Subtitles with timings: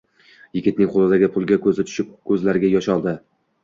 [0.57, 3.19] Yigitning qoʻlidagi pulga koʻzi tushib, koʻzlariga yosh oldi